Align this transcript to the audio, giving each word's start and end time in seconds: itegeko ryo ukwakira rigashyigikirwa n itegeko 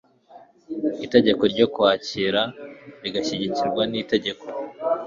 itegeko 1.05 1.43
ryo 1.51 1.65
ukwakira 1.69 2.41
rigashyigikirwa 3.03 3.81
n 3.91 3.93
itegeko 4.03 4.45